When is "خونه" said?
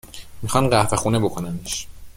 0.97-1.19